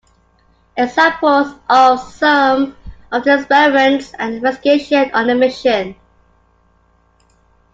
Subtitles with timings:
[0.75, 2.75] Examples of some
[3.11, 5.95] of the experiments and investigations on the mission.